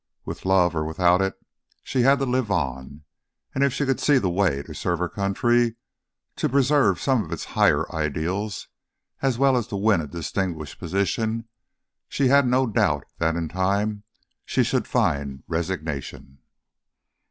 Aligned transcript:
With 0.25 0.45
love 0.47 0.75
or 0.75 0.83
without 0.83 1.21
it 1.21 1.35
she 1.83 2.01
had 2.01 2.17
to 2.17 2.25
live 2.25 2.49
on, 2.49 3.03
and 3.53 3.63
if 3.63 3.71
she 3.71 3.85
could 3.85 3.99
see 3.99 4.17
the 4.17 4.31
way 4.31 4.63
to 4.63 4.73
serve 4.73 4.97
her 4.97 5.07
country, 5.07 5.75
to 6.37 6.49
preserve 6.49 6.99
some 6.99 7.23
of 7.23 7.31
its 7.31 7.45
higher 7.53 7.85
ideals 7.93 8.67
as 9.21 9.37
well 9.37 9.55
as 9.55 9.67
to 9.67 9.75
win 9.77 10.01
a 10.01 10.07
distinguished 10.07 10.79
position, 10.79 11.47
she 12.09 12.29
had 12.29 12.47
no 12.47 12.65
doubt 12.65 13.05
that 13.19 13.35
in 13.35 13.47
time 13.47 14.01
she 14.43 14.63
should 14.63 14.87
find 14.87 15.43
resignation. 15.47 16.39